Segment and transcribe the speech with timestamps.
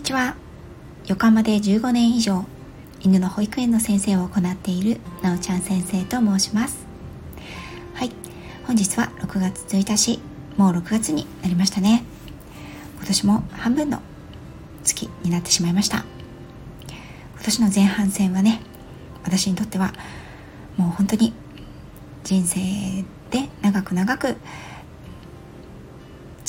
[0.00, 0.34] にちは。
[1.08, 2.46] 横浜で15年以上
[3.00, 6.86] 犬の保育園の先生を行っているなおちゃん先生と申します。
[7.92, 8.10] はい。
[8.66, 10.18] 本日は6月1日
[10.56, 12.02] もう6月になりましたね。
[12.96, 14.00] 今年も半分の
[14.84, 16.06] 月になってしまいました。
[17.34, 18.62] 今年の前半戦はね
[19.22, 19.92] 私にとっては
[20.78, 21.34] もう本当に
[22.24, 22.58] 人生
[23.30, 24.36] で長く長く連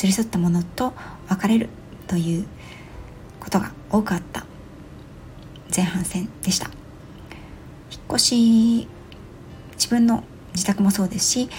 [0.03, 0.93] れ添ったものと
[1.27, 1.67] 別れる
[2.07, 2.47] という
[3.41, 4.45] ことが多くあった
[5.75, 6.67] 前半戦でした。
[7.91, 8.87] 引っ越し
[9.73, 10.23] 自分の
[10.53, 11.49] 自宅もそうですし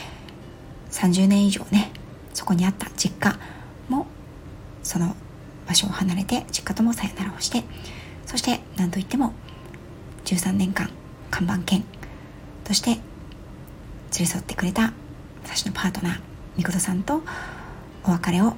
[0.90, 1.90] 30年以上ね
[2.32, 3.38] そこにあった実家
[3.88, 4.06] も
[4.82, 5.14] その
[5.66, 7.64] 場所を離れて実家ともさよならをして
[8.26, 9.32] そして何といっても
[10.24, 10.90] 13年間
[11.30, 11.84] 看板犬
[12.64, 13.00] として連
[14.20, 14.92] れ添ってくれた
[15.44, 16.20] 私のパートナー
[16.56, 17.22] みことさんと
[18.04, 18.54] お別れを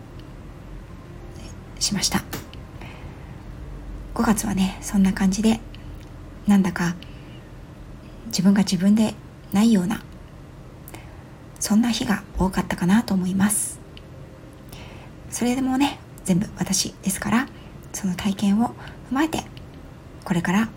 [1.79, 2.34] しました。
[4.15, 5.60] 5月はねそんな感じで
[6.46, 6.95] なんだか
[8.26, 9.15] 自分が自分で
[9.52, 10.02] ないような
[11.59, 13.80] そんな日が多かったかなと思います。
[15.30, 17.48] それでもね全部私ですから
[17.92, 19.42] その体験を踏まえて
[20.24, 20.68] これから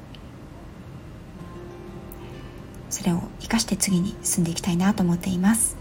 [2.89, 5.77] それを生かして次に進んでいきたいなと思っています。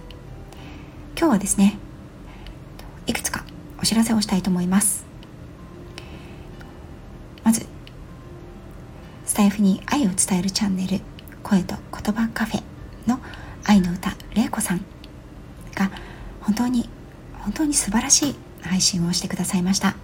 [1.18, 1.78] 今日はですね
[3.06, 3.44] いくつか
[3.80, 5.06] お知らせをしたいと思います。
[9.36, 10.98] タイフに愛を伝えるチャンネル
[11.42, 12.62] 声と言葉カフェ
[13.06, 13.20] の
[13.64, 14.82] 愛の歌玲子さん
[15.74, 15.90] が
[16.40, 16.88] 本当に
[17.40, 19.94] 本当に素晴らしい配信をしてくださいました。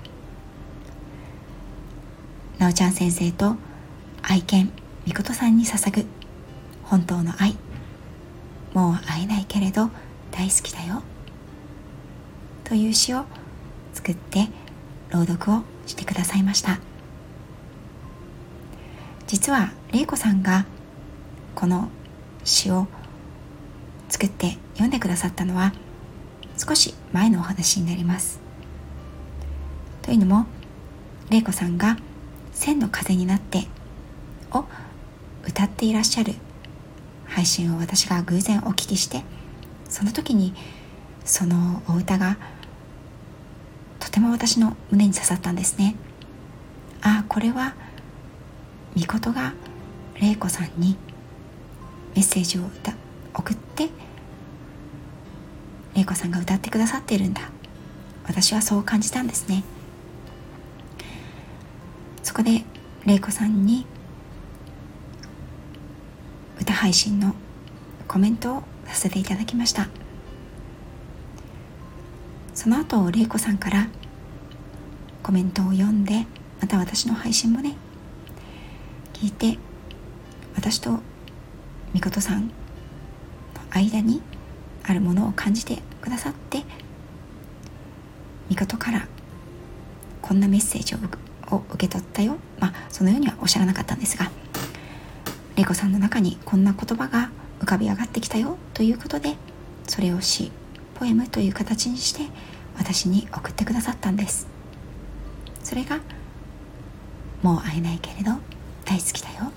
[2.58, 3.56] なおちゃん先生と
[4.20, 4.70] 愛犬
[5.06, 6.04] みことさんに捧ぐ
[6.82, 7.56] 本当の愛。
[8.74, 9.88] もう会えないけれど
[10.30, 11.02] 大好きだよ。
[12.64, 13.24] という詩を
[13.94, 14.50] 作って
[15.08, 16.91] 朗読をしてくださいました。
[19.32, 20.66] 実は玲子さんが
[21.54, 21.88] この
[22.44, 22.86] 詩を
[24.10, 25.72] 作って読んでくださったのは
[26.58, 28.40] 少し前のお話になります。
[30.02, 30.44] というのも
[31.30, 31.96] 玲子さんが
[32.52, 33.68] 「千の風になって」
[34.52, 34.66] を
[35.48, 36.34] 歌っていらっしゃる
[37.24, 39.24] 配信を私が偶然お聞きして
[39.88, 40.52] その時に
[41.24, 42.36] そのお歌が
[43.98, 45.94] とても私の胸に刺さったんですね。
[47.00, 47.74] ああこれは
[48.96, 49.54] 御事が
[50.20, 50.96] 玲子さんに
[52.14, 52.62] メッセージを
[53.34, 53.88] 送って
[55.94, 57.50] 玲子さんが歌ってくださっているんだ。
[58.24, 59.64] 私はそう感じたんですね。
[62.22, 62.64] そこで
[63.04, 63.84] 玲子さんに
[66.60, 67.34] 歌配信の
[68.06, 69.88] コメントをさせていただきました。
[72.54, 73.88] その後玲子さんから
[75.22, 76.26] コメントを読んで
[76.60, 77.76] また私の配信もね
[79.22, 79.56] 聞いて
[80.56, 80.98] 私と
[81.92, 82.52] みことさんの
[83.70, 84.20] 間に
[84.82, 86.64] あるものを感じてくださって
[88.50, 89.06] みことから
[90.20, 92.34] こんなメッセージを受け取ったよ。
[92.58, 94.28] まあそのようにはおっしゃらなかったんですが
[95.54, 98.58] 玲子さんの中にこんな言葉が浮かび上がってきたよ。
[98.74, 99.36] ということで
[99.86, 100.50] それを詩
[100.96, 102.22] ポエムという形にして
[102.76, 104.48] 私に送ってくださったんです。
[105.62, 106.00] それが
[107.40, 108.32] 「もう会えないけれど
[108.84, 109.52] 大好きだよ」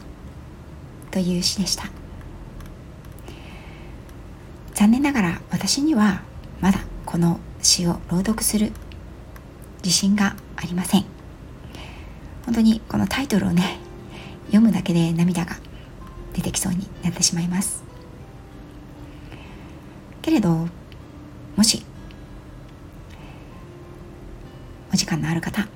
[1.12, 1.90] という詩でした。
[4.74, 6.22] 残念ながら私には
[6.60, 8.74] まだこの詩を朗読する
[9.84, 11.06] 自信がありません。
[12.46, 13.80] 本当にこのタイトルをね
[14.48, 15.56] 読むだけで涙が
[16.34, 17.84] 出てきそうになってしまいます。
[20.22, 20.68] けれど
[21.56, 21.84] もし
[24.94, 25.68] お時間のある方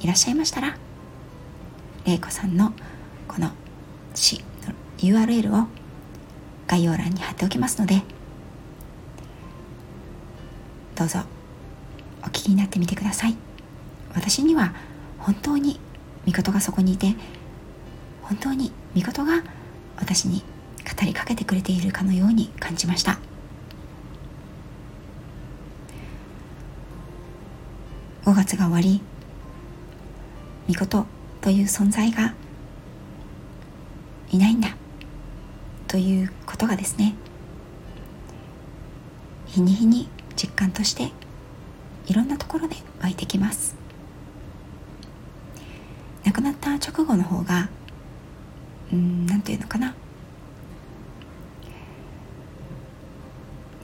[0.00, 0.76] いらっしゃいましたら
[2.06, 2.72] 玲子さんの
[3.26, 3.50] この
[4.14, 5.66] 詩の URL を
[6.68, 8.00] 概要欄に貼っておきますので
[10.94, 11.18] どうぞ
[12.22, 13.36] お聞きになってみてください。
[14.14, 14.74] 私には
[15.18, 15.78] 本当に
[16.26, 17.14] 御事がそこにいて
[18.22, 19.42] 本当に御事が
[19.96, 20.40] 私に
[20.84, 23.18] 語りかけてくれているかのように感じました。
[28.24, 29.00] 5月が終わり
[30.68, 31.15] 御事と
[31.46, 32.34] という存在が
[34.32, 34.76] いないんだ
[35.86, 37.14] ということがですね
[39.46, 41.12] 日に日に実感として
[42.08, 43.76] いろんなところで湧いてきます。
[46.24, 47.68] 亡くなった直後の方が
[48.92, 49.94] うん何て言うのかな。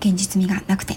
[0.01, 0.97] 現実味がなくて。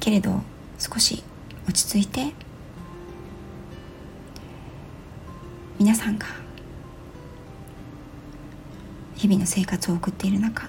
[0.00, 0.40] けれど
[0.76, 1.22] 少し
[1.68, 2.34] 落ち着いて
[5.78, 6.26] 皆さんが
[9.16, 10.68] 日々の生活を送っている中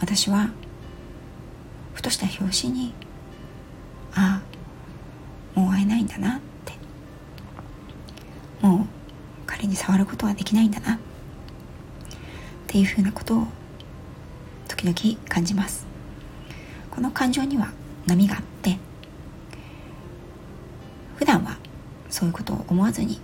[0.00, 0.50] 私は
[1.94, 2.92] ふとした拍子に
[4.14, 4.42] あ
[5.56, 6.74] あもう会えないんだなって
[8.60, 8.86] もう
[9.46, 10.98] 彼に触ることはできないんだなっ
[12.66, 13.46] ていうふうなことを
[14.68, 15.86] 時々感じます。
[16.90, 17.72] この感情には
[18.06, 18.78] 波があって
[21.16, 21.56] 普段は
[22.14, 23.18] そういうことを思わずに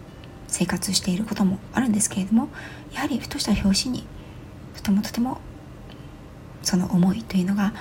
[0.49, 2.49] 生活していることもあるんですけれども
[2.93, 4.03] やはりふとした拍子に
[4.75, 5.41] とてもとても
[6.65, 7.73] その思いというのが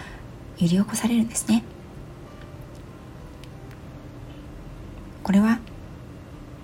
[0.60, 1.64] 揺り起こされるんですね。
[5.24, 5.58] これは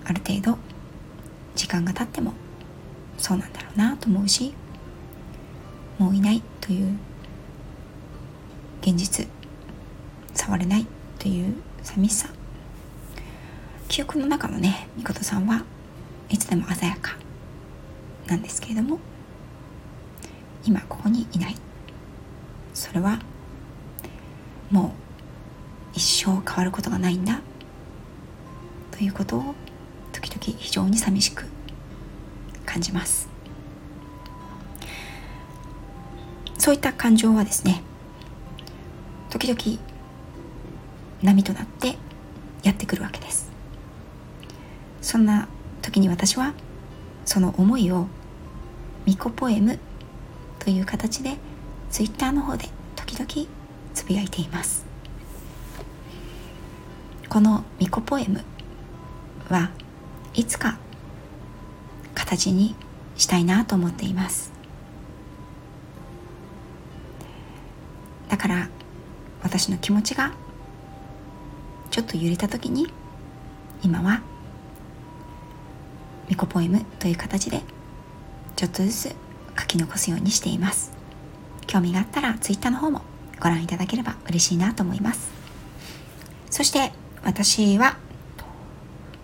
[0.04, 0.58] ある程度
[1.56, 2.32] 時間が経っても
[3.18, 4.54] そうなんだろうなと思うし
[5.98, 6.96] もういないという
[8.80, 9.26] 現実
[10.34, 10.86] 触れない
[11.18, 12.35] という寂しさ
[13.96, 15.64] 記憶の中のねみことさんは
[16.28, 17.16] いつでも鮮やか
[18.26, 18.98] なんですけれども
[20.66, 21.56] 今ここにいない。
[22.74, 23.20] それは
[24.70, 24.88] も
[25.94, 27.40] う一生変わることがないんだ。
[28.90, 29.54] ということを
[30.12, 31.46] 時々非常に寂しく
[32.66, 33.30] 感じます。
[36.58, 37.80] そういった感情はですね
[39.30, 39.82] 時々
[41.22, 41.96] 波となって
[42.62, 43.45] やってくるわけです。
[45.06, 45.46] そんな
[45.82, 46.52] 時に私は
[47.24, 48.08] その思いを
[49.04, 49.78] ミコポエム
[50.58, 51.36] という形で
[51.90, 53.48] ツイッターの方で時々
[53.94, 54.84] つぶやいています。
[57.28, 58.42] このミコポエム
[59.48, 59.70] は
[60.34, 60.76] いつか
[62.16, 62.74] 形に
[63.16, 64.50] したいなと思っています。
[68.28, 68.68] だから
[69.44, 70.32] 私の気持ちが
[71.92, 72.92] ちょっと揺れた時に
[73.84, 74.20] 今は
[76.28, 77.62] ミコポエムという形で
[78.56, 79.14] ちょっとずつ
[79.58, 80.92] 書き残すようにしています。
[81.66, 83.02] 興味があったら Twitter の方も
[83.40, 85.30] ご覧いただければ嬉しいなと思います。
[86.50, 86.92] そして
[87.22, 87.96] 私は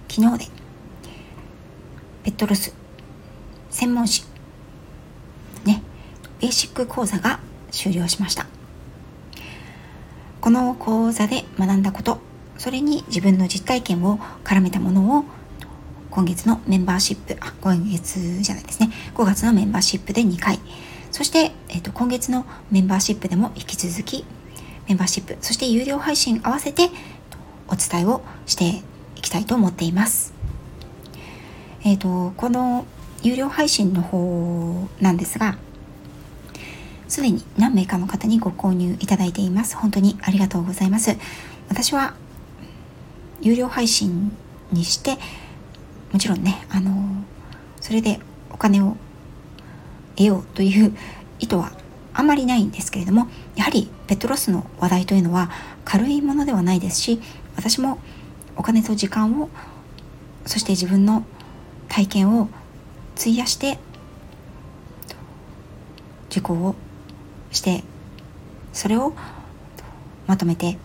[0.09, 0.45] 昨日で
[2.25, 2.75] ペットロス
[3.71, 4.25] 専門誌
[5.65, 5.83] ね
[6.41, 7.41] ベーシック講座が
[7.71, 8.47] 終了しました。
[10.41, 12.19] この講座で学んだこと
[12.59, 15.25] それに自分の実体験を絡めたものを
[16.13, 18.91] 今月のメンバーシップあ今月じゃないですね。
[19.15, 20.61] 5月のメンバーシップで2回。
[21.11, 24.27] そして、えーと、今月のメンバーシップでも引き続き
[24.89, 25.39] メンバーシップ。
[25.41, 26.91] そして有料配信合わせて
[27.67, 28.83] お伝えをして
[29.17, 30.35] いきたいと思っています。
[31.83, 32.85] えっ、とこの
[33.23, 35.57] 有料配信の方なんですが
[37.09, 39.77] すでに何名かの方にご購入いただいています。
[39.77, 41.17] 本当にありがとうございます。
[41.71, 42.13] 私は
[43.41, 44.37] 有料配信
[44.73, 45.17] にして
[46.13, 46.93] もちろんねあの
[47.81, 48.21] それで
[48.51, 48.97] お金を
[50.17, 50.97] 得ようという
[51.39, 51.73] 意図は
[52.15, 55.51] あまりないんですけれどもやはりペットロスの話題というのは
[55.85, 57.21] 軽いものではないですし
[57.57, 57.99] 私も
[58.57, 59.49] お金と時間を
[60.45, 61.25] そして自分の
[61.89, 62.49] 体験を
[63.17, 63.79] 費やして
[66.31, 66.75] 受講を
[67.51, 67.83] して
[68.73, 69.15] それを
[70.27, 70.79] まとめて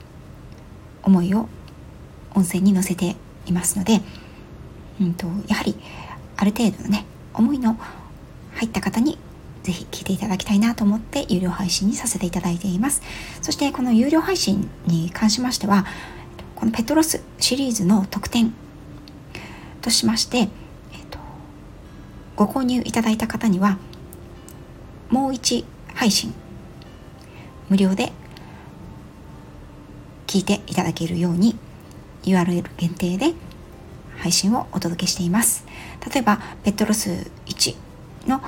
[1.03, 1.48] 思いを
[2.36, 3.15] 音声に載せて
[3.46, 4.01] いますので、
[5.01, 5.75] うんと、やはり
[6.36, 7.77] ある程度のね思いの
[8.56, 9.18] 入った方に
[9.63, 13.01] ぜひ聞いていただきたいなと思って有料配信にさせていただいています。
[13.42, 15.86] そしてこの有料配信に関しましては
[16.56, 18.54] このペトロスシリーズの特典
[19.82, 20.48] としまして、えっ
[21.12, 21.20] と、
[22.36, 23.77] ご購入いただいた方には
[25.10, 26.34] もう1配信
[27.70, 28.12] 無料で
[30.25, 31.58] 聞いていただけるように
[32.24, 33.34] URL 限定で
[34.17, 35.65] 配信をお届けしています。
[36.13, 37.75] 例えばペットロス1
[38.27, 38.41] の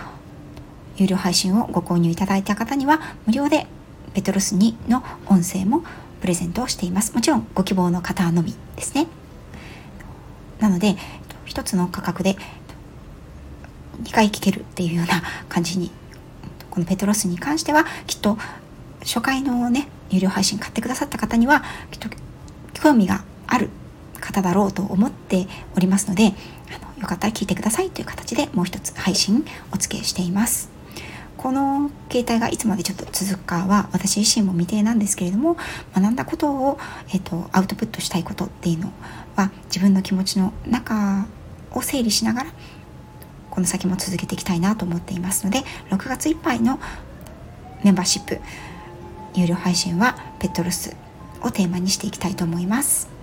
[0.97, 3.67] 有料配信をご購入いただいた方には無料で
[4.13, 5.83] ペットロス2の音声も
[6.21, 7.13] プレゼントをしています。
[7.13, 9.07] もちろんご希望の方のみですね。
[10.59, 10.97] なので
[11.45, 12.35] 一つの価格で
[14.03, 15.91] 2回聞けるっていうような感じに
[16.69, 18.37] このペトロスに関してはきっと
[19.01, 22.09] 初回のね有料配信買ってくださった方にはきっと
[22.73, 23.69] 興味がある
[24.29, 26.33] 方だろうと思っておりますので
[26.69, 30.69] あのよかったら聞いてくださいという形でもう一つ配信お付けしています。
[31.37, 35.55] この携帯がいつまでちょっと続くかは私自身も未定なんですけれども
[35.95, 36.77] 学んだことを、
[37.13, 38.91] えーと、アウトプットしたいことっていうの
[39.37, 41.27] は自分の気持ちの中
[41.71, 42.51] を整理しながら
[43.49, 45.59] この先も続けていきたいなと思っていますので
[45.91, 46.77] 6月いっぱいの
[47.85, 48.41] メンバーシップ
[49.33, 50.93] 有料配信はペットロス
[51.41, 53.18] をテーマにしていきたいと思います。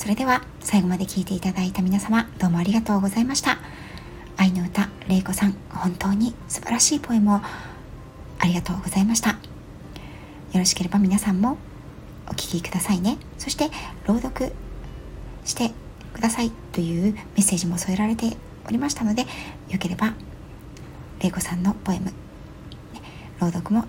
[0.00, 3.58] それでは最後まで聞いていただいた皆様どうもありがとうございました。
[4.38, 7.40] 愛の歌れいこさん本当に素晴らしいポエムを
[8.38, 9.32] ありがとうございました。
[9.32, 9.36] よ
[10.54, 11.58] ろしければ皆さんも
[12.28, 13.18] お聴きくださいね。
[13.36, 13.68] そして
[14.06, 14.54] 朗読
[15.44, 15.70] して
[16.14, 19.26] くださいというメッセージも添えられておりましたので
[19.68, 20.14] よければ
[21.20, 22.10] れいこさんのポエム
[23.38, 23.84] 朗読も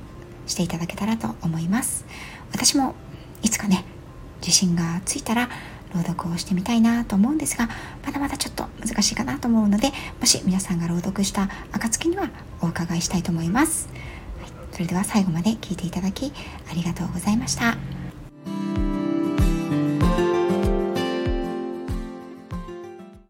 [0.45, 2.03] していただけたらと思います。
[2.51, 2.95] 私も
[3.43, 3.85] いつかね
[4.41, 5.47] 自信がついたら
[5.93, 7.69] 朗読をしてみたいなと思うんですが
[8.05, 12.29] まだまだちょっと難しいかなと思うのでもし皆さんが朗読した暁には
[12.61, 13.89] お伺いしたいと思います、
[14.39, 16.31] はい、それでは最後まで聞いていただき
[16.69, 18.00] ありがとうございました。